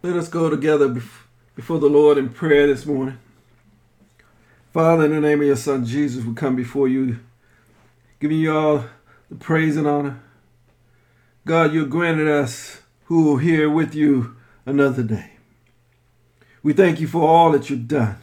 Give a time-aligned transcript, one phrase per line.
[0.00, 0.88] Let us go together
[1.56, 3.18] before the Lord in prayer this morning.
[4.72, 7.18] Father, in the name of your Son Jesus, we come before you,
[8.20, 8.84] giving you all
[9.28, 10.22] the praise and honor.
[11.44, 15.32] God, you granted us who are here with you another day.
[16.62, 18.18] We thank you for all that you've done,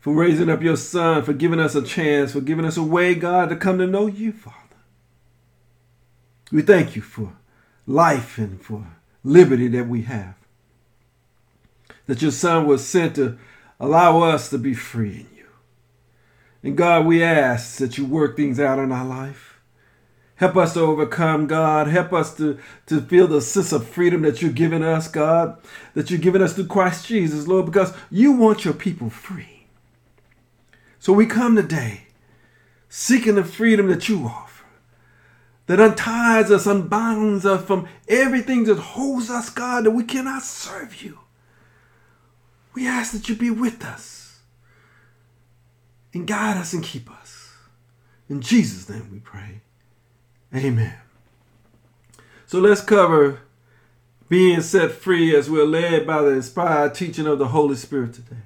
[0.00, 3.14] for raising up your Son, for giving us a chance, for giving us a way,
[3.14, 4.56] God, to come to know you, Father.
[6.50, 7.34] We thank you for
[7.86, 8.86] life and for
[9.22, 10.41] liberty that we have.
[12.12, 13.38] That your Son was sent to
[13.80, 15.46] allow us to be free in you.
[16.62, 19.58] And God, we ask that you work things out in our life.
[20.34, 21.86] Help us to overcome, God.
[21.86, 25.56] Help us to, to feel the sense of freedom that you're giving us, God,
[25.94, 29.68] that you're giving us through Christ Jesus, Lord, because you want your people free.
[30.98, 32.08] So we come today
[32.90, 34.66] seeking the freedom that you offer
[35.66, 41.02] that unties us, unbinds us from everything that holds us, God, that we cannot serve
[41.02, 41.21] you.
[42.74, 44.40] We ask that you be with us
[46.14, 47.52] and guide us and keep us.
[48.28, 49.60] In Jesus' name we pray.
[50.54, 50.94] Amen.
[52.46, 53.40] So let's cover
[54.28, 58.42] being set free as we're led by the inspired teaching of the Holy Spirit today.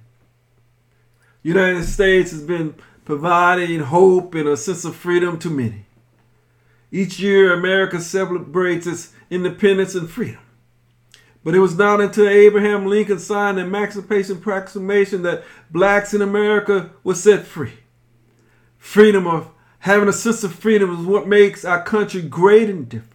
[1.43, 2.75] United States has been
[3.05, 5.87] providing hope and a sense of freedom to many.
[6.91, 10.41] Each year, America celebrates its independence and freedom.
[11.47, 16.91] But it was not until Abraham Lincoln signed the Emancipation Proclamation that blacks in America
[17.05, 17.75] were set free.
[18.79, 23.13] Freedom of having a sense of freedom is what makes our country great and different.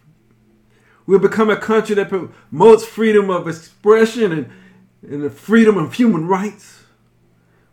[1.04, 4.50] We've become a country that promotes freedom of expression and,
[5.02, 6.84] and the freedom of human rights.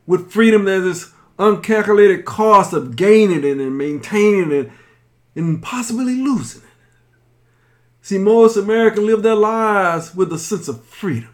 [0.05, 4.71] With freedom, there's this uncalculated cost of gaining it and maintaining it
[5.35, 6.68] and possibly losing it.
[8.09, 11.29] See, most Americans live their lives with a sense of freedom.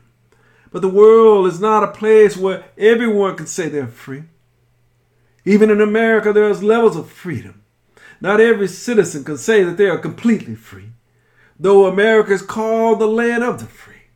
[0.73, 4.23] But the world is not a place where everyone can say they're free.
[5.45, 7.63] Even in America, there's levels of freedom.
[8.19, 10.89] Not every citizen can say that they are completely free,
[11.57, 14.09] though America is called the land of the free.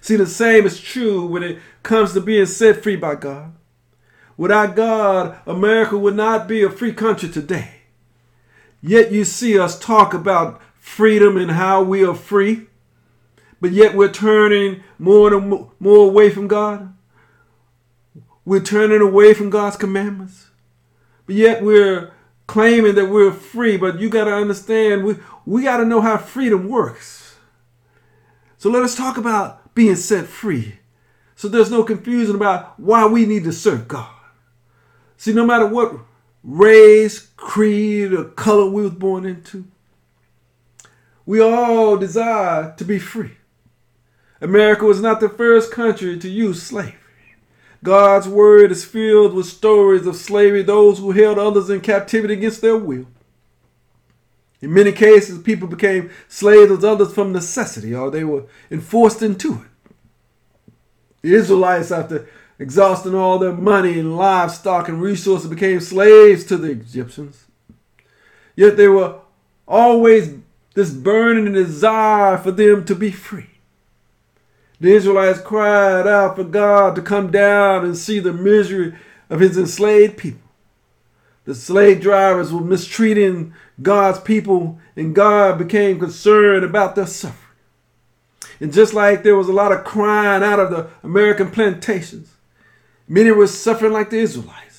[0.00, 3.52] See, the same is true when it comes to being set free by God.
[4.38, 7.82] Without God, America would not be a free country today.
[8.80, 12.66] Yet you see us talk about freedom and how we are free,
[13.60, 16.92] but yet we're turning more and more away from God.
[18.44, 20.48] We're turning away from God's commandments,
[21.24, 22.12] but yet we're
[22.48, 23.76] claiming that we're free.
[23.76, 25.16] But you got to understand, we,
[25.46, 27.36] we got to know how freedom works.
[28.58, 30.80] So let us talk about being set free.
[31.36, 34.10] So there's no confusion about why we need to serve God.
[35.16, 35.94] See, no matter what
[36.42, 39.66] race, creed, or color we was born into.
[41.24, 43.32] We all desire to be free.
[44.40, 46.96] America was not the first country to use slavery.
[47.84, 52.60] God's word is filled with stories of slavery, those who held others in captivity against
[52.60, 53.06] their will.
[54.60, 59.54] In many cases, people became slaves of others from necessity or they were enforced into
[59.54, 60.72] it.
[61.22, 62.28] The Israelites, after
[62.58, 67.46] exhausting all their money and livestock and resources, became slaves to the Egyptians.
[68.54, 69.18] Yet they were
[69.66, 70.34] always
[70.74, 73.50] this burning desire for them to be free.
[74.80, 78.94] The Israelites cried out for God to come down and see the misery
[79.30, 80.40] of his enslaved people.
[81.44, 87.38] The slave drivers were mistreating God's people, and God became concerned about their suffering.
[88.60, 92.32] And just like there was a lot of crying out of the American plantations,
[93.12, 94.71] Many were suffering like the Israelites.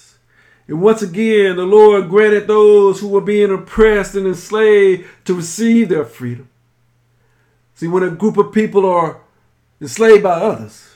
[0.67, 5.89] And once again, the Lord granted those who were being oppressed and enslaved to receive
[5.89, 6.49] their freedom.
[7.75, 9.21] See, when a group of people are
[9.81, 10.95] enslaved by others,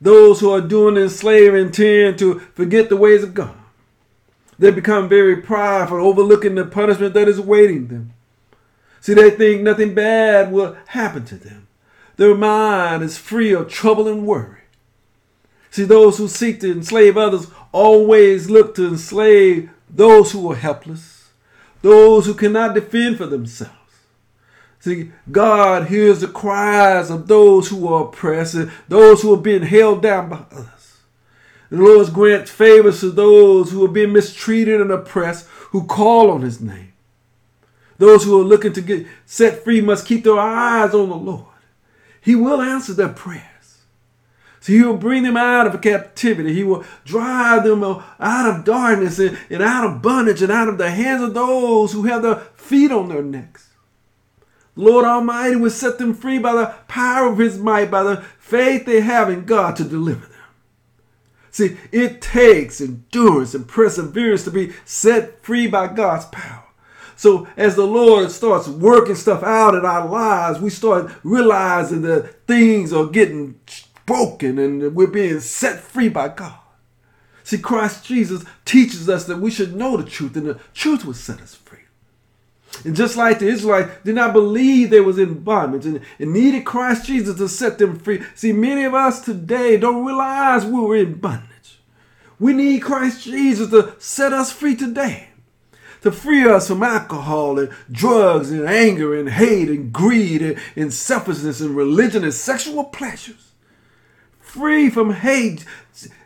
[0.00, 3.56] those who are doing the enslaving tend to forget the ways of God.
[4.58, 8.12] They become very prideful, overlooking the punishment that is awaiting them.
[9.00, 11.68] See, they think nothing bad will happen to them.
[12.16, 14.57] Their mind is free of trouble and worry.
[15.78, 21.28] See, those who seek to enslave others always look to enslave those who are helpless,
[21.82, 23.70] those who cannot defend for themselves.
[24.80, 29.62] See, God hears the cries of those who are oppressed, and those who are being
[29.62, 30.96] held down by others.
[31.70, 36.42] The Lord grants favors to those who are being mistreated and oppressed, who call on
[36.42, 36.92] His name.
[37.98, 41.44] Those who are looking to get set free must keep their eyes on the Lord.
[42.20, 43.57] He will answer their prayer.
[44.68, 46.52] So he will bring them out of captivity.
[46.52, 50.76] He will drive them out of darkness and, and out of bondage and out of
[50.76, 53.70] the hands of those who have their feet on their necks.
[54.76, 58.84] Lord Almighty will set them free by the power of his might, by the faith
[58.84, 60.36] they have in God to deliver them.
[61.50, 66.64] See, it takes endurance and perseverance to be set free by God's power.
[67.16, 72.46] So as the Lord starts working stuff out in our lives, we start realizing that
[72.46, 73.58] things are getting
[74.08, 76.58] broken and we're being set free by God.
[77.44, 81.14] See, Christ Jesus teaches us that we should know the truth and the truth will
[81.14, 81.78] set us free.
[82.84, 86.64] And just like the Israelites did not believe they was in bondage and, and needed
[86.64, 88.22] Christ Jesus to set them free.
[88.34, 91.78] See, many of us today don't realize we were in bondage.
[92.40, 95.28] We need Christ Jesus to set us free today.
[96.02, 100.94] To free us from alcohol and drugs and anger and hate and greed and, and
[100.94, 103.47] selfishness and religion and sexual pleasures.
[104.48, 105.66] Free from hate,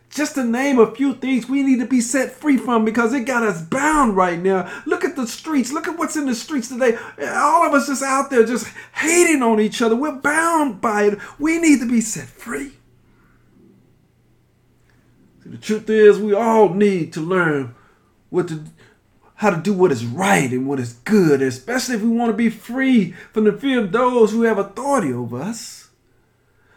[0.08, 3.24] just to name a few things we need to be set free from because it
[3.24, 4.70] got us bound right now.
[4.86, 5.72] Look at the streets.
[5.72, 6.96] Look at what's in the streets today.
[7.19, 9.96] All of us just out there just hating on each other.
[9.96, 11.19] We're bound by it.
[11.38, 12.74] We need to be set free.
[15.42, 17.75] See, the truth is, we all need to learn
[18.30, 18.62] what to,
[19.34, 22.36] how to do what is right and what is good, especially if we want to
[22.36, 25.81] be free from the fear of those who have authority over us.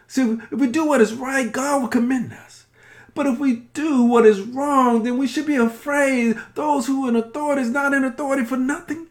[0.06, 2.66] See, if we do what is right, God will commend us.
[3.14, 6.36] But if we do what is wrong, then we should be afraid.
[6.54, 9.06] Those who are in authority is not in authority for nothing.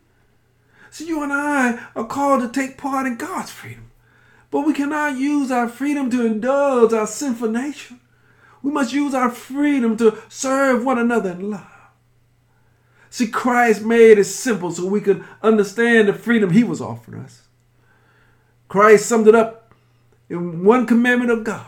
[0.92, 3.92] So you and I are called to take part in God's freedom.
[4.52, 7.96] But we cannot use our freedom to indulge our sinful nature.
[8.62, 11.68] We must use our freedom to serve one another in love.
[13.10, 17.48] See, Christ made it simple so we could understand the freedom he was offering us.
[18.68, 19.65] Christ summed it up
[20.30, 21.68] one commandment of God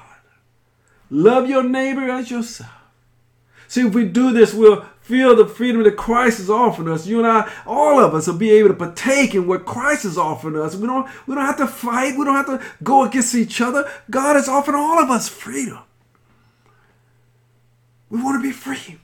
[1.09, 2.71] Love your neighbor as yourself.
[3.67, 7.05] See, if we do this, we'll feel the freedom that Christ is offering us.
[7.07, 10.17] You and I, all of us, will be able to partake in what Christ is
[10.17, 10.75] offering us.
[10.75, 12.17] We don't, we don't have to fight.
[12.17, 13.89] We don't have to go against each other.
[14.09, 15.79] God is offering all of us freedom.
[18.09, 18.99] We want to be free.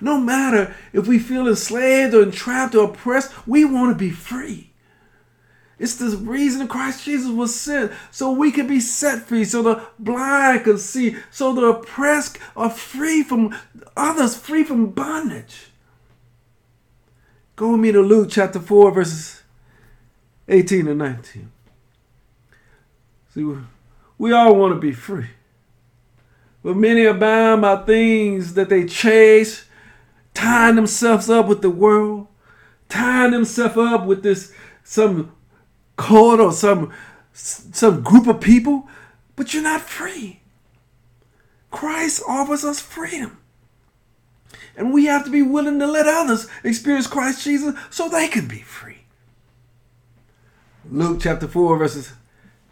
[0.00, 4.69] No matter if we feel enslaved or entrapped or oppressed, we want to be free.
[5.80, 9.82] It's the reason Christ Jesus was sent, so we can be set free, so the
[9.98, 13.56] blind can see, so the oppressed are free from
[13.96, 15.68] others, free from bondage.
[17.56, 19.42] Go with me to Luke chapter 4, verses
[20.48, 21.50] 18 and 19.
[23.34, 23.56] See,
[24.18, 25.28] we all want to be free.
[26.62, 29.64] But many are bound by things that they chase,
[30.34, 32.26] tying themselves up with the world,
[32.90, 34.52] tying themselves up with this
[34.84, 35.32] some
[36.00, 36.92] cult or some
[37.32, 38.88] some group of people,
[39.36, 40.40] but you're not free.
[41.70, 43.38] Christ offers us freedom.
[44.76, 48.48] And we have to be willing to let others experience Christ Jesus so they can
[48.48, 48.98] be free.
[50.90, 52.12] Luke chapter 4, verses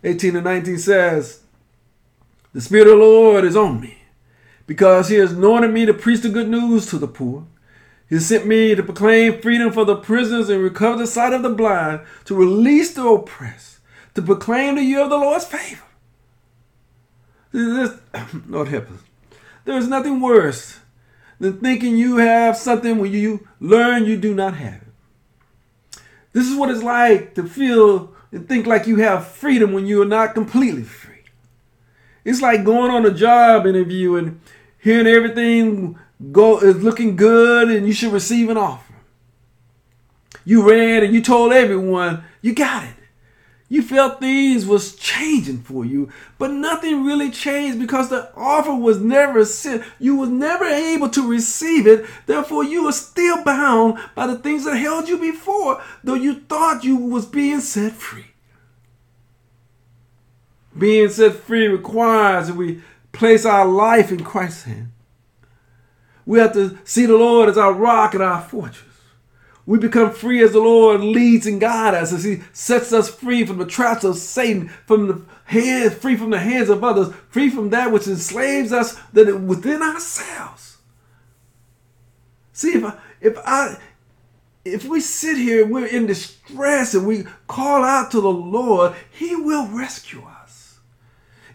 [0.02, 1.40] 18 and 19 says,
[2.52, 3.98] The Spirit of the Lord is on me,
[4.66, 7.46] because he has anointed me to preach the good news to the poor.
[8.08, 11.50] He sent me to proclaim freedom for the prisoners and recover the sight of the
[11.50, 13.78] blind, to release the oppressed,
[14.14, 15.84] to proclaim the year of the Lord's favor.
[17.52, 17.98] This,
[18.46, 19.00] Lord help us.
[19.64, 20.80] There is nothing worse
[21.38, 26.02] than thinking you have something when you learn you do not have it.
[26.32, 30.00] This is what it's like to feel and think like you have freedom when you
[30.02, 31.24] are not completely free.
[32.24, 34.40] It's like going on a job interview and
[34.78, 35.98] hearing everything
[36.32, 38.94] go is looking good and you should receive an offer.
[40.44, 42.94] You read and you told everyone you got it.
[43.70, 48.98] You felt things was changing for you, but nothing really changed because the offer was
[48.98, 49.84] never sent.
[49.98, 52.06] You was never able to receive it.
[52.24, 56.82] Therefore, you were still bound by the things that held you before, though you thought
[56.82, 58.28] you was being set free.
[60.76, 62.80] Being set free requires that we
[63.12, 64.92] place our life in Christ's hand.
[66.28, 68.84] We have to see the Lord as our rock and our fortress.
[69.64, 73.46] We become free as the Lord leads and guides us as He sets us free
[73.46, 77.48] from the traps of Satan, from the hands, free from the hands of others, free
[77.48, 80.76] from that which enslaves us that within ourselves.
[82.52, 83.78] See, if I, if I,
[84.66, 88.94] if we sit here and we're in distress and we call out to the Lord,
[89.10, 90.27] He will rescue us.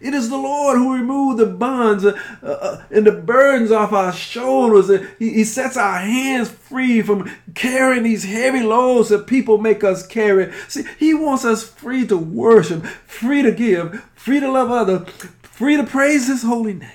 [0.03, 4.11] It is the Lord who removes the bonds uh, uh, and the burdens off our
[4.11, 4.89] shoulders.
[5.17, 10.05] He, he sets our hands free from carrying these heavy loads that people make us
[10.05, 10.51] carry.
[10.67, 15.07] See, He wants us free to worship, free to give, free to love others,
[15.41, 16.91] free to praise His holy name.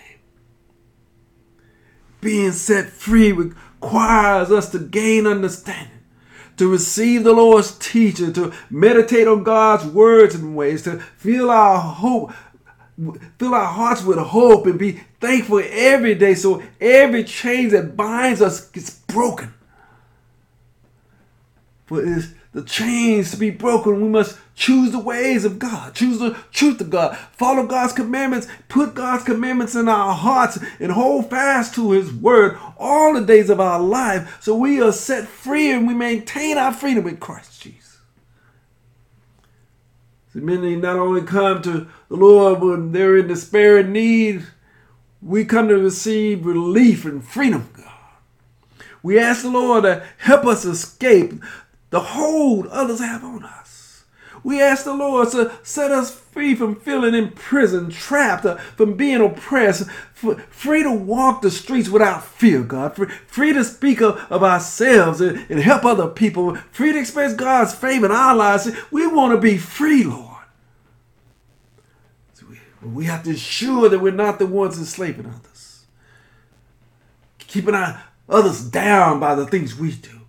[2.20, 5.98] Being set free requires us to gain understanding
[6.58, 11.78] to receive the Lord's teaching, to meditate on God's words and ways, to feel our
[11.78, 12.32] hope,
[13.38, 18.42] fill our hearts with hope and be thankful every day so every chain that binds
[18.42, 19.54] us gets broken.
[21.86, 25.94] For it is the chains to be broken, we must choose the ways of God,
[25.94, 30.90] choose the truth of God, follow God's commandments, put God's commandments in our hearts, and
[30.92, 35.28] hold fast to His word all the days of our life so we are set
[35.28, 37.77] free and we maintain our freedom in Christ Jesus.
[40.32, 44.46] So many not only come to the Lord when they're in despair and need,
[45.22, 47.84] we come to receive relief and freedom, God.
[49.02, 51.32] We ask the Lord to help us escape
[51.90, 53.67] the hold others have on us.
[54.44, 59.20] We ask the Lord to set us free from feeling imprisoned, trapped, uh, from being
[59.20, 59.88] oppressed,
[60.50, 65.20] free to walk the streets without fear, God, free, free to speak of, of ourselves
[65.20, 68.70] and, and help other people, free to express God's favor in our lives.
[68.90, 70.44] We want to be free, Lord.
[72.34, 75.86] So we, we have to ensure that we're not the ones enslaving others,
[77.38, 80.20] keeping our, others down by the things we do.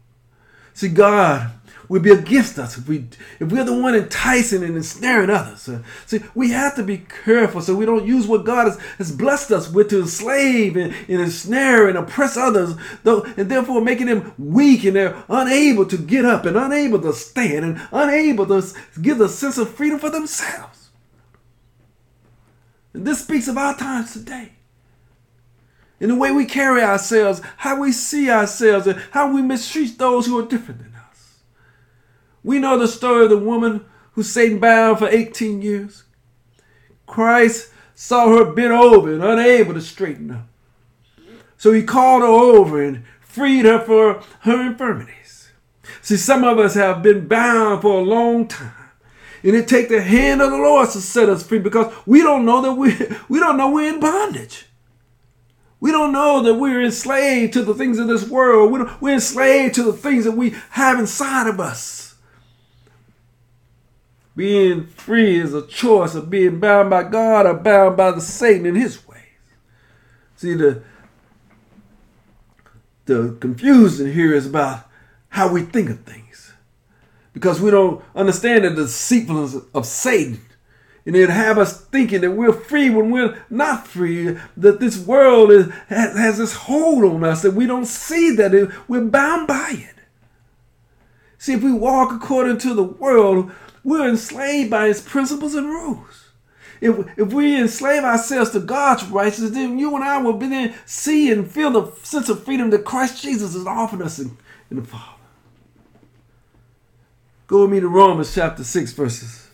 [0.74, 1.51] See, God
[1.89, 3.08] will be against us if we
[3.39, 5.67] if we're the one enticing and ensnaring others.
[5.67, 9.12] Uh, see, we have to be careful so we don't use what God has, has
[9.12, 14.05] blessed us with to enslave and, and ensnare and oppress others, though, and therefore making
[14.05, 18.63] them weak and they're unable to get up and unable to stand and unable to
[19.01, 20.89] give a sense of freedom for themselves.
[22.93, 24.53] And this speaks of our times today
[26.00, 30.25] in the way we carry ourselves, how we see ourselves, and how we mistreat those
[30.25, 30.81] who are different.
[32.43, 36.03] We know the story of the woman who Satan bound for 18 years.
[37.05, 40.48] Christ saw her bent over and unable to straighten up.
[41.58, 45.51] So he called her over and freed her for her infirmities.
[46.01, 48.74] See, some of us have been bound for a long time.
[49.43, 52.46] And it takes the hand of the Lord to set us free because we don't
[52.46, 52.96] know that we
[53.29, 54.65] we don't know we're in bondage.
[55.79, 58.72] We don't know that we're enslaved to the things of this world.
[59.00, 62.09] We're enslaved to the things that we have inside of us.
[64.39, 68.65] Being free is a choice of being bound by God or bound by the Satan
[68.65, 69.19] in his ways.
[70.38, 70.81] See, the,
[73.03, 74.88] the confusion here is about
[75.27, 76.53] how we think of things.
[77.34, 80.39] Because we don't understand the deceitfulness of Satan
[81.05, 85.51] and it'd have us thinking that we're free when we're not free, that this world
[85.51, 89.48] is, has, has this hold on us, that we don't see that it, we're bound
[89.48, 89.96] by it.
[91.38, 93.51] See, if we walk according to the world,
[93.84, 96.30] we're enslaved by its principles and rules.
[96.82, 101.32] If, if we enslave ourselves to God's righteousness, then you and I will then see
[101.32, 104.38] and feel the sense of freedom that Christ Jesus has offered us in,
[104.72, 105.20] in the Father.
[107.48, 109.48] Go with me to Romans chapter 6, verses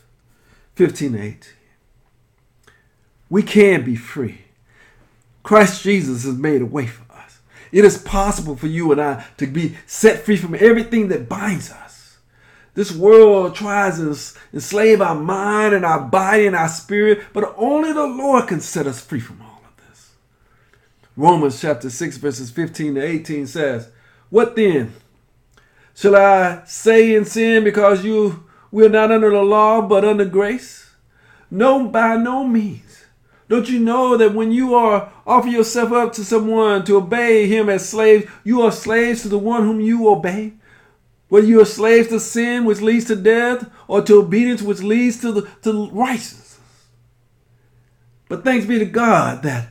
[0.75, 1.39] 15 to 18.
[3.29, 4.41] We can be free.
[5.41, 7.39] Christ Jesus has made a way for us.
[7.72, 11.72] It is possible for you and I to be set free from everything that binds
[11.72, 11.94] us.
[12.75, 17.94] This world tries to enslave our mind and our body and our spirit, but only
[17.94, 20.12] the Lord can set us free from all of this.
[21.15, 23.89] Romans chapter 6, verses 15 to 18 says,
[24.29, 24.94] What then?
[25.96, 30.91] Shall I say in sin because you we're not under the law, but under grace?
[31.50, 33.05] No, by no means.
[33.48, 37.70] Don't you know that when you are offer yourself up to someone to obey him
[37.70, 40.55] as slaves, you are slaves to the one whom you obey?
[41.27, 45.20] Whether you are slaves to sin, which leads to death, or to obedience, which leads
[45.22, 46.60] to, the, to righteousness.
[48.27, 49.70] But thanks be to God that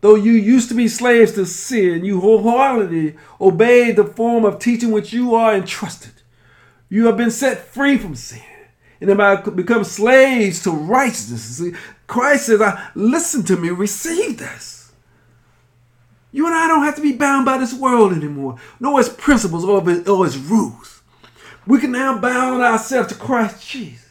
[0.00, 4.90] though you used to be slaves to sin, you wholeheartedly obeyed the form of teaching
[4.90, 6.12] which you are entrusted.
[6.88, 8.42] You have been set free from sin
[9.00, 11.58] and have become slaves to righteousness.
[11.58, 11.72] See,
[12.06, 12.60] Christ says,
[12.94, 14.83] listen to me, receive this.
[16.34, 19.64] You and I don't have to be bound by this world anymore, nor its principles
[19.64, 21.00] or its, rules.
[21.64, 24.08] We can now bound ourselves to Christ Jesus.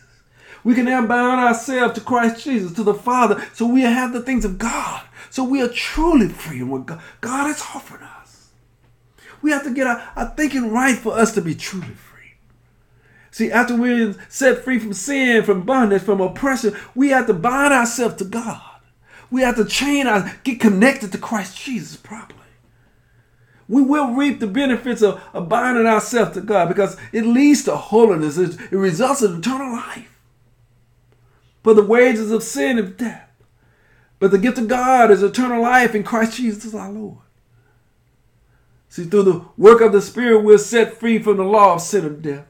[0.64, 4.22] We can now bound ourselves to Christ Jesus, to the Father, so we have the
[4.22, 5.04] things of God.
[5.32, 8.52] So we are truly free in what God, God has offered us.
[9.42, 12.36] We have to get our, our thinking right for us to be truly free.
[13.32, 17.74] See, after we're set free from sin, from bondage, from oppression, we have to bind
[17.74, 18.73] ourselves to God.
[19.34, 22.40] We have to chain our, get connected to Christ Jesus properly.
[23.68, 28.38] We will reap the benefits of, binding ourselves to God because it leads to holiness.
[28.38, 30.20] It, it results in eternal life.
[31.64, 33.28] For the wages of sin is death.
[34.20, 37.18] But the gift of God is eternal life in Christ Jesus our Lord.
[38.88, 42.06] See, through the work of the Spirit, we're set free from the law of sin
[42.06, 42.46] and death.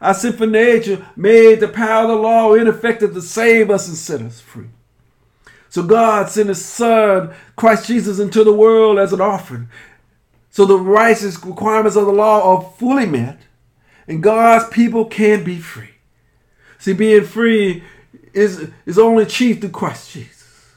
[0.00, 4.20] Our sinful nature made the power of the law ineffective to save us and set
[4.22, 4.70] us free.
[5.70, 9.68] So God sent his Son, Christ Jesus, into the world as an offering.
[10.50, 13.38] So the righteous requirements of the law are fully met,
[14.08, 15.94] and God's people can be free.
[16.78, 17.84] See, being free
[18.34, 20.74] is, is only achieved through Christ Jesus,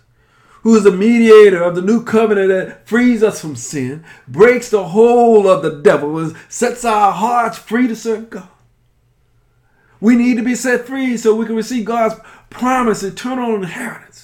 [0.62, 4.84] who is the mediator of the new covenant that frees us from sin, breaks the
[4.90, 8.48] hold of the devil, and sets our hearts free to serve God.
[10.00, 12.16] We need to be set free so we can receive God's
[12.52, 14.23] promise, eternal inheritance.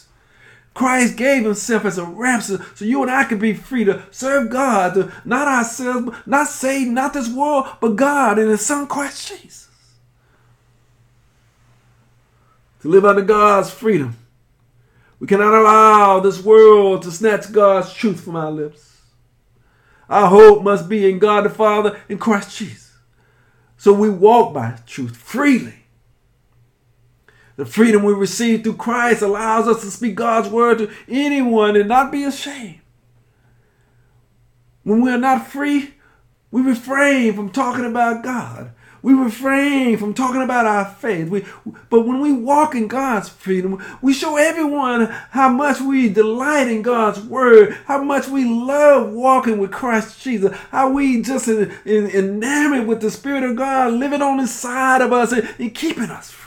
[0.79, 4.49] Christ gave himself as a ransom so you and I can be free to serve
[4.49, 9.27] God, to not ourselves, not Satan, not this world, but God and his son Christ
[9.27, 9.67] Jesus.
[12.79, 14.15] To live under God's freedom.
[15.19, 19.01] We cannot allow this world to snatch God's truth from our lips.
[20.09, 22.95] Our hope must be in God the Father and Christ Jesus.
[23.75, 25.78] So we walk by truth freely.
[27.59, 31.89] The freedom we receive through Christ allows us to speak God's word to anyone and
[31.89, 32.79] not be ashamed.
[34.83, 35.93] When we are not free,
[36.51, 38.71] we refrain from talking about God.
[39.01, 41.27] We refrain from talking about our faith.
[41.27, 41.43] We,
[41.89, 46.81] but when we walk in God's freedom, we show everyone how much we delight in
[46.81, 52.07] God's word, how much we love walking with Christ Jesus, how we just in, in,
[52.07, 56.09] enamored with the Spirit of God living on the side of us and, and keeping
[56.09, 56.38] us free.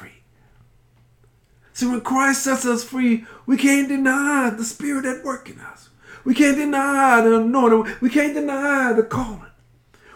[1.73, 5.89] See, when Christ sets us free, we can't deny the Spirit at work in us.
[6.25, 7.97] We can't deny the anointing.
[8.01, 9.47] We can't deny the calling.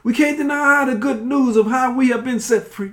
[0.03, 2.93] We can't deny the good news of how we have been set free.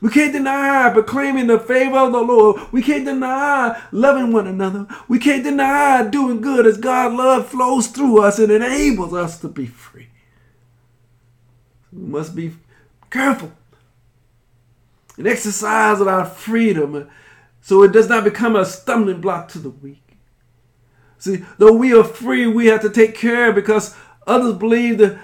[0.00, 2.60] We can't deny proclaiming the favor of the Lord.
[2.70, 4.86] We can't deny loving one another.
[5.08, 9.48] We can't deny doing good as God's love flows through us and enables us to
[9.48, 10.08] be free.
[11.92, 12.54] We must be
[13.10, 13.50] careful
[15.16, 17.10] and exercise our freedom
[17.60, 20.02] so it does not become a stumbling block to the weak.
[21.18, 25.18] See, though we are free, we have to take care because others believe that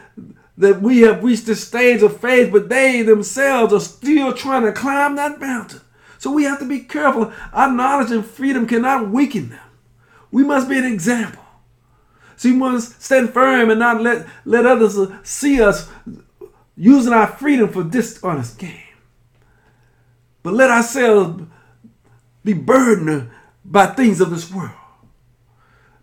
[0.57, 4.73] that we have reached the stage of faith, but they themselves are still trying to
[4.73, 5.81] climb that mountain.
[6.19, 7.33] So we have to be careful.
[7.53, 9.61] Our knowledge and freedom cannot weaken them.
[10.31, 11.43] We must be an example.
[12.37, 15.91] So we must stand firm and not let, let others see us
[16.77, 18.81] using our freedom for dishonest gain.
[20.43, 21.43] But let ourselves
[22.45, 23.31] be burdened
[23.65, 24.71] by things of this world,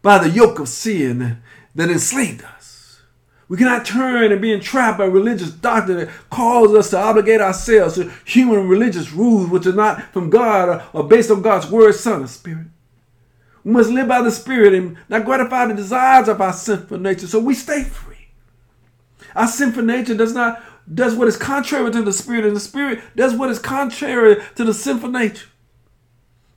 [0.02, 1.42] by the yoke of sin
[1.76, 3.02] that enslaved us.
[3.48, 7.96] We cannot turn and be entrapped by religious doctrine that calls us to obligate ourselves
[7.96, 12.24] to human religious rules which are not from God or, based on God's word, Son,
[12.24, 12.68] or Spirit.
[13.66, 17.28] We must live by the Spirit and not gratify the desires of our sinful nature
[17.28, 18.30] so we stay free.
[19.36, 23.02] Our sinful nature does not does what is contrary to the Spirit, and the Spirit
[23.16, 25.48] does what is contrary to the sinful nature.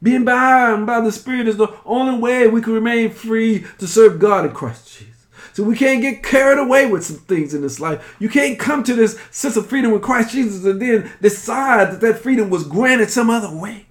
[0.05, 4.19] Being bound by the Spirit is the only way we can remain free to serve
[4.19, 5.27] God in Christ Jesus.
[5.55, 8.15] So we can't get carried away with some things in this life.
[8.19, 12.01] You can't come to this sense of freedom with Christ Jesus and then decide that
[12.03, 13.87] that freedom was granted some other way.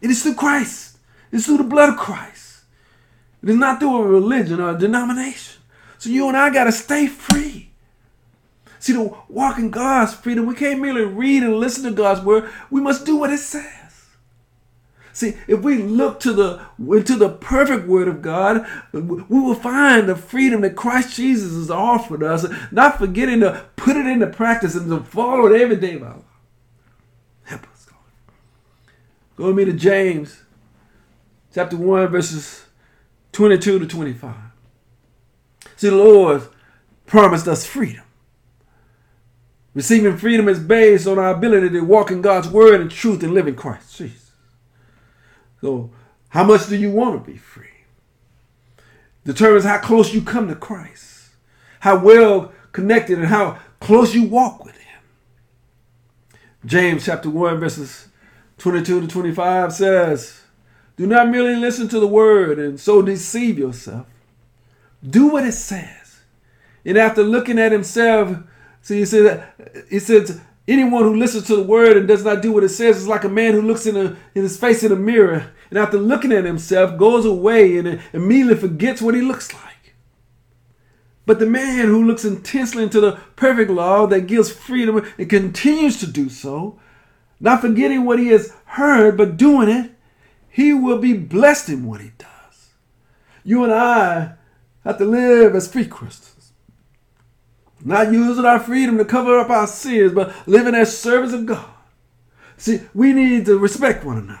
[0.00, 0.96] It is through Christ.
[1.30, 2.62] It's through the blood of Christ.
[3.42, 5.60] It is not through a religion or a denomination.
[5.98, 7.72] So you and I got to stay free.
[8.78, 12.48] See, to walk in God's freedom, we can't merely read and listen to God's word.
[12.70, 13.79] We must do what it says.
[15.12, 20.08] See, if we look to the into the perfect word of God, we will find
[20.08, 24.74] the freedom that Christ Jesus has offered us, not forgetting to put it into practice
[24.74, 26.22] and to follow it every day of our.
[27.44, 27.98] Help us, God.
[29.36, 30.42] Go with me to James
[31.52, 32.66] chapter 1, verses
[33.32, 34.34] 22 to 25.
[35.76, 36.42] See, the Lord
[37.06, 38.04] promised us freedom.
[39.74, 43.34] Receiving freedom is based on our ability to walk in God's word and truth and
[43.34, 44.29] live in Christ Jesus.
[45.60, 45.90] So,
[46.30, 47.66] how much do you want to be free?
[49.24, 51.30] Determines how close you come to Christ,
[51.80, 55.02] how well connected and how close you walk with Him.
[56.64, 58.08] James chapter 1, verses
[58.58, 60.40] 22 to 25 says,
[60.96, 64.06] Do not merely listen to the word and so deceive yourself.
[65.08, 66.20] Do what it says.
[66.84, 68.38] And after looking at himself,
[68.82, 69.46] see, he said,
[69.88, 70.40] he says,
[70.70, 73.24] Anyone who listens to the word and does not do what it says is like
[73.24, 76.30] a man who looks in, a, in his face in a mirror and after looking
[76.30, 79.94] at himself goes away and immediately forgets what he looks like.
[81.26, 85.98] But the man who looks intensely into the perfect law that gives freedom and continues
[85.98, 86.78] to do so,
[87.40, 89.90] not forgetting what he has heard but doing it,
[90.48, 92.70] he will be blessed in what he does.
[93.42, 94.34] You and I
[94.84, 96.39] have to live as free Christians.
[97.84, 101.70] Not using our freedom to cover up our sins, but living as servants of God.
[102.56, 104.40] See, we need to respect one another.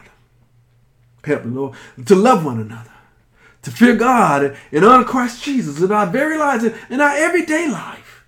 [1.24, 1.74] Help me, Lord,
[2.06, 2.92] to love one another,
[3.62, 8.24] to fear God and honor Christ Jesus in our very lives, in our everyday life.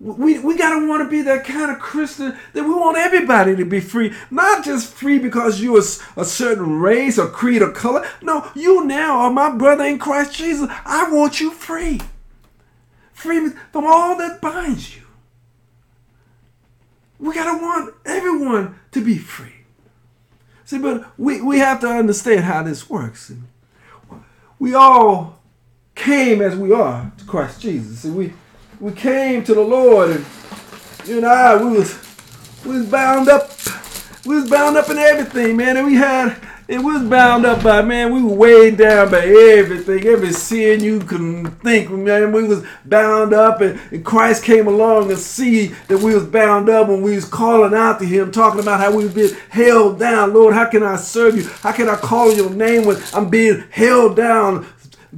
[0.00, 3.56] We, we got to want to be that kind of Christian that we want everybody
[3.56, 4.14] to be free.
[4.30, 8.06] Not just free because you're a, a certain race or creed or color.
[8.22, 10.70] No, you now are my brother in Christ Jesus.
[10.84, 12.00] I want you free.
[13.18, 15.02] Free from all that binds you.
[17.18, 19.64] We got to want everyone to be free.
[20.64, 23.32] See, but we, we have to understand how this works.
[24.60, 25.40] We all
[25.96, 28.04] came as we are to Christ Jesus.
[28.04, 28.34] We
[28.78, 30.24] we came to the Lord and
[31.04, 31.98] you and I we was
[32.64, 33.50] we was bound up
[34.26, 36.36] we was bound up in everything, man, and we had
[36.68, 38.12] it was bound up by man.
[38.12, 41.90] We were weighed down by everything, every sin you can think.
[41.90, 46.26] Man, we was bound up, and, and, Christ came along and see that we was
[46.26, 49.98] bound up when we was calling out to Him, talking about how we've been held
[49.98, 50.34] down.
[50.34, 51.48] Lord, how can I serve you?
[51.62, 54.66] How can I call your name when I'm being held down?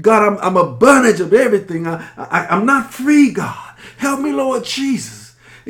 [0.01, 1.89] God, I'm, I'm a bondage of everything.
[1.89, 3.75] I, I, I'm not free, God.
[3.97, 5.20] Help me, Lord Jesus.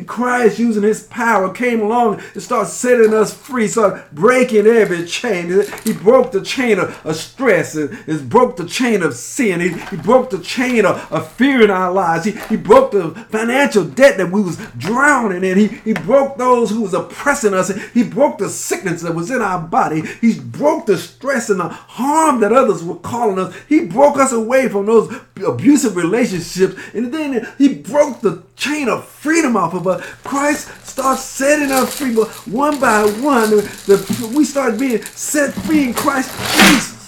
[0.01, 5.05] And Christ, using his power, came along and started setting us free, started breaking every
[5.05, 5.63] chain.
[5.85, 9.61] He broke the chain of, of stress, he broke the chain of sin.
[9.61, 12.25] He, he broke the chain of, of fear in our lives.
[12.25, 15.59] He, he broke the financial debt that we was drowning in.
[15.59, 17.71] He, he broke those who was oppressing us.
[17.93, 20.01] He broke the sickness that was in our body.
[20.23, 23.55] He broke the stress and the harm that others were calling us.
[23.69, 25.15] He broke us away from those
[25.47, 26.81] abusive relationships.
[26.95, 29.90] And then he broke the chain of freedom off of us.
[29.99, 35.85] Christ starts setting us free, but one by one, the, we start being set free
[35.85, 37.01] in Christ Jesus.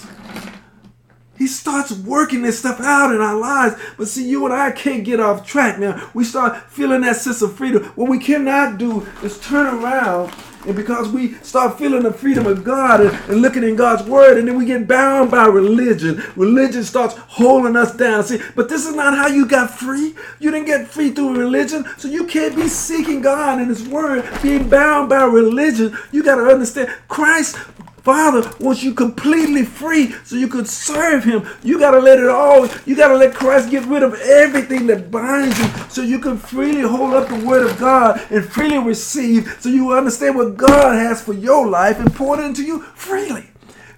[1.37, 3.75] He starts working this stuff out in our lives.
[3.97, 6.09] But see, you and I can't get off track now.
[6.13, 7.83] We start feeling that sense of freedom.
[7.95, 10.31] What we cannot do is turn around
[10.65, 14.37] and because we start feeling the freedom of God and, and, looking in God's word,
[14.37, 16.23] and then we get bound by religion.
[16.35, 18.23] Religion starts holding us down.
[18.23, 20.15] See, but this is not how you got free.
[20.39, 24.27] You didn't get free through religion, so you can't be seeking God in His word,
[24.41, 25.97] being bound by religion.
[26.11, 27.57] You got to understand Christ
[28.03, 31.47] Father wants you completely free so you could serve him.
[31.63, 34.87] You got to let it all, you got to let Christ get rid of everything
[34.87, 38.77] that binds you so you can freely hold up the word of God and freely
[38.77, 42.81] receive so you understand what God has for your life and pour it into you
[42.93, 43.49] freely.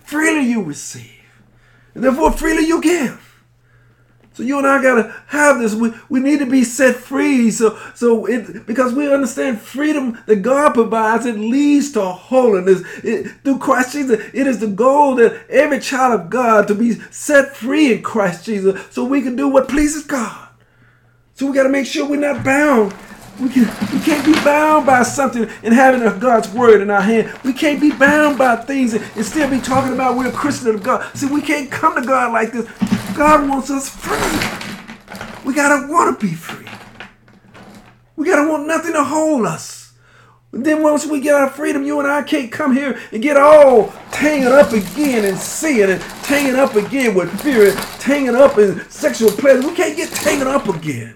[0.03, 1.11] Freely you receive.
[1.95, 3.24] And therefore freely you give.
[4.35, 5.73] So you and I gotta have this.
[5.73, 7.49] We, we need to be set free.
[7.51, 12.81] So so it because we understand freedom that God provides, it leads to holiness.
[13.01, 16.95] It, through Christ Jesus, it is the goal that every child of God to be
[17.11, 20.49] set free in Christ Jesus, so we can do what pleases God.
[21.35, 22.93] So we gotta make sure we're not bound.
[23.39, 27.37] We, can, we can't be bound by something and having God's word in our hand.
[27.43, 30.73] We can't be bound by things and, and still be talking about we're a Christian
[30.73, 31.05] of God.
[31.17, 32.65] See, we can't come to God like this.
[33.15, 34.17] God wants us free.
[35.45, 36.67] We gotta want to be free.
[38.17, 39.93] We gotta want nothing to hold us.
[40.51, 43.93] Then once we get our freedom, you and I can't come here and get all
[44.11, 48.81] tangled up again and sin and tangled up again with fear and tangled up in
[48.89, 49.65] sexual pleasure.
[49.65, 51.15] We can't get tangled up again.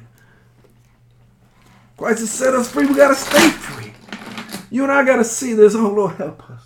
[1.97, 2.85] Christ has set us free.
[2.85, 3.93] We gotta stay free.
[4.71, 5.75] You and I gotta see this.
[5.75, 6.61] Oh Lord, help us.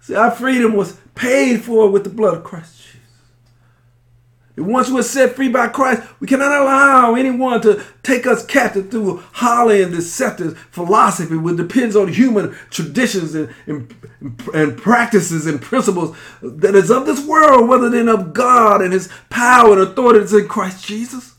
[0.00, 2.97] See, our freedom was paid for with the blood of Christ.
[4.58, 9.22] Once we're set free by Christ, we cannot allow anyone to take us captive through
[9.32, 13.94] holly and deceptive philosophy, which depends on human traditions and, and,
[14.54, 19.08] and practices and principles that is of this world, rather than of God and His
[19.30, 21.34] power and authority that's in Christ Jesus.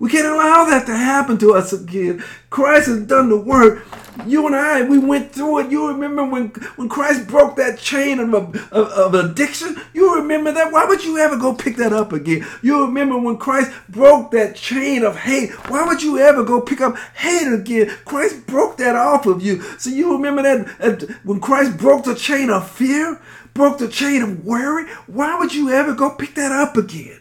[0.00, 2.24] We can't allow that to happen to us again.
[2.48, 3.84] Christ has done the work.
[4.26, 5.70] You and I, we went through it.
[5.70, 9.76] You remember when, when Christ broke that chain of, of, of addiction?
[9.92, 10.72] You remember that?
[10.72, 12.46] Why would you ever go pick that up again?
[12.62, 15.50] You remember when Christ broke that chain of hate?
[15.70, 17.90] Why would you ever go pick up hate again?
[18.06, 19.60] Christ broke that off of you.
[19.78, 23.20] So you remember that, that when Christ broke the chain of fear,
[23.52, 24.86] broke the chain of worry?
[25.06, 27.19] Why would you ever go pick that up again?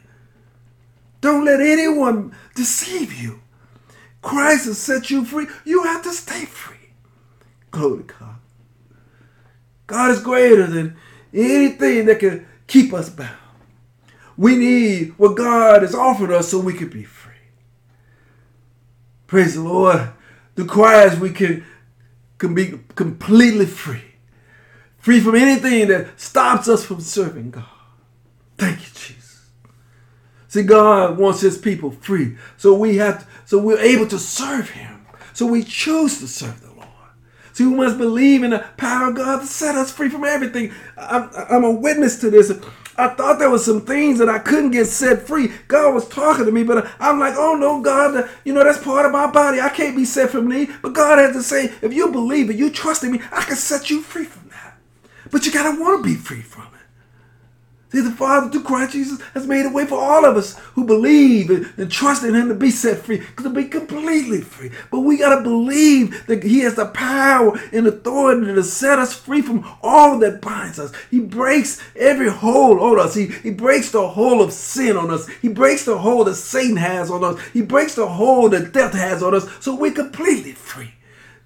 [1.21, 3.41] Don't let anyone deceive you.
[4.21, 5.47] Christ has set you free.
[5.65, 6.75] You have to stay free.
[7.71, 8.35] Glory to God.
[9.87, 10.95] God is greater than
[11.33, 13.35] anything that can keep us bound.
[14.37, 17.33] We need what God has offered us so we can be free.
[19.27, 20.11] Praise the Lord.
[20.55, 21.65] Through Christ, we can,
[22.37, 24.01] can be completely free.
[24.97, 27.65] Free from anything that stops us from serving God.
[28.57, 29.18] Thank you, Jesus.
[30.49, 32.35] See, God wants his people free.
[32.57, 35.05] So we have to, so we're able to serve him.
[35.33, 36.87] So we choose to serve the Lord.
[37.53, 40.73] See, we must believe in the power of God to set us free from everything.
[40.97, 42.51] I'm, I'm a witness to this.
[42.97, 45.51] I thought there was some things that I couldn't get set free.
[45.67, 49.05] God was talking to me, but I'm like, oh no, God, you know, that's part
[49.05, 49.61] of my body.
[49.61, 50.67] I can't be set from thee.
[50.81, 53.55] But God had to say, if you believe it, you trust in me, I can
[53.55, 54.79] set you free from that.
[55.29, 56.78] But you gotta want to be free from it.
[57.91, 60.85] See, the Father, through Christ Jesus, has made a way for all of us who
[60.85, 64.69] believe and, and trust in Him to be set free, to be completely free.
[64.91, 69.15] But we got to believe that He has the power and authority to set us
[69.15, 70.91] free from all that binds us.
[71.09, 73.15] He breaks every hold on us.
[73.15, 75.27] He, he breaks the hold of sin on us.
[75.41, 77.41] He breaks the hold that Satan has on us.
[77.53, 79.47] He breaks the hold that death has on us.
[79.61, 80.93] So we're completely free.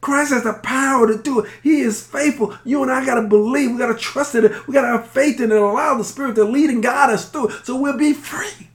[0.04, 1.50] Christ has the power to do it.
[1.64, 2.58] He is faithful.
[2.66, 3.72] You and I got to believe.
[3.72, 4.68] We got to trust in it.
[4.68, 7.10] We got to have faith in it and allow the Spirit to lead and guide
[7.10, 8.70] us through it so we'll be free.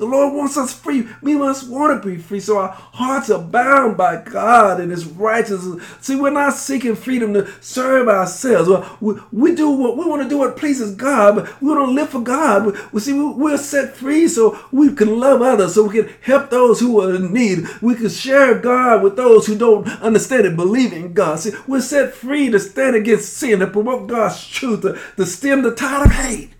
[0.00, 1.06] The Lord wants us free.
[1.20, 2.40] We must want to be free.
[2.40, 5.84] So our hearts are bound by God and His righteousness.
[6.00, 8.70] See, we're not seeking freedom to serve ourselves.
[9.02, 11.92] We, we do what we want to do what pleases God, but we want to
[11.92, 12.64] live for God.
[12.64, 16.48] We, we see, we're set free so we can love others, so we can help
[16.48, 17.66] those who are in need.
[17.82, 21.40] We can share God with those who don't understand and believe in God.
[21.40, 25.60] See, we're set free to stand against sin, to promote God's truth, to, to stem
[25.60, 26.54] the tide of hate.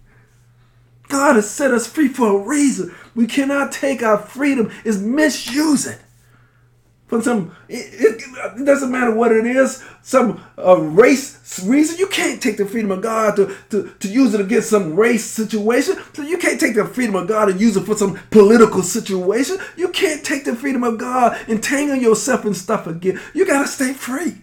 [1.11, 2.95] God has set us free for a reason.
[3.21, 5.99] We cannot take our freedom is misuse it.
[7.07, 8.23] For some, it,
[8.59, 12.91] it, doesn't matter what it is, some uh, race reason, you can't take the freedom
[12.91, 15.99] of God to, to, to use it against some race situation.
[16.15, 19.59] So you can't take the freedom of God and use it for some political situation.
[19.77, 23.21] You can't take the freedom of God and tangle yourself in stuff again.
[23.35, 24.39] You got to stay free.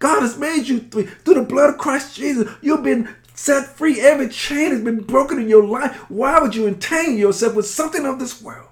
[0.00, 2.50] God has made you free through the blood of Christ Jesus.
[2.60, 3.08] You've been
[3.40, 4.00] set free.
[4.00, 5.96] Every chain has been broken in your life.
[6.10, 8.68] Why would you entangle yourself with something of this world?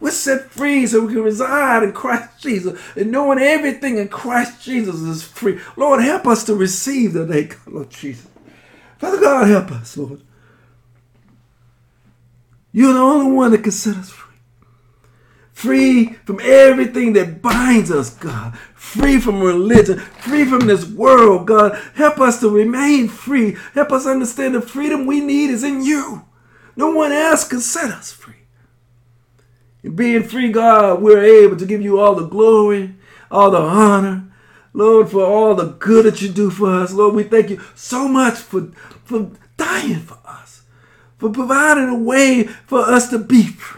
[0.00, 4.62] We're set free so we can reside in Christ Jesus and knowing everything in Christ
[4.62, 5.60] Jesus is free.
[5.76, 8.26] Lord, help us to receive the day, Lord Jesus.
[8.98, 10.20] Father God, help us, Lord.
[12.72, 14.27] You're the only one that can set us free
[15.58, 21.76] free from everything that binds us, God, free from religion, free from this world, God.
[21.94, 23.56] Help us to remain free.
[23.74, 26.24] Help us understand the freedom we need is in you.
[26.76, 28.46] No one else can set us free.
[29.82, 32.94] In being free, God, we're able to give you all the glory,
[33.28, 34.32] all the honor,
[34.72, 36.92] Lord, for all the good that you do for us.
[36.92, 38.70] Lord, we thank you so much for,
[39.04, 40.62] for dying for us,
[41.16, 43.77] for providing a way for us to be free.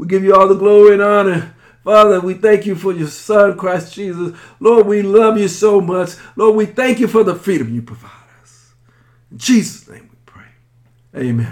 [0.00, 1.54] We give you all the glory and honor.
[1.84, 4.34] Father, we thank you for your son, Christ Jesus.
[4.58, 6.12] Lord, we love you so much.
[6.36, 8.10] Lord, we thank you for the freedom you provide
[8.42, 8.72] us.
[9.30, 10.46] In Jesus' name we pray.
[11.14, 11.48] Amen.